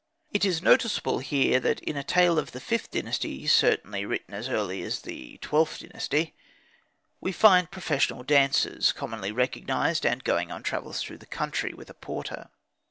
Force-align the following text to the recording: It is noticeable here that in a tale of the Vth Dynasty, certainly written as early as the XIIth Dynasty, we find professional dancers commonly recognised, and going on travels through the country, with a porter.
It 0.33 0.43
is 0.45 0.63
noticeable 0.63 1.19
here 1.19 1.59
that 1.59 1.79
in 1.81 1.95
a 1.95 2.03
tale 2.03 2.39
of 2.39 2.53
the 2.53 2.59
Vth 2.59 2.89
Dynasty, 2.89 3.45
certainly 3.45 4.03
written 4.03 4.33
as 4.33 4.49
early 4.49 4.81
as 4.81 5.01
the 5.03 5.37
XIIth 5.43 5.77
Dynasty, 5.77 6.33
we 7.19 7.31
find 7.31 7.69
professional 7.69 8.23
dancers 8.23 8.93
commonly 8.93 9.31
recognised, 9.31 10.03
and 10.03 10.23
going 10.23 10.51
on 10.51 10.63
travels 10.63 11.03
through 11.03 11.19
the 11.19 11.27
country, 11.27 11.71
with 11.75 11.91
a 11.91 11.93
porter. 11.93 12.49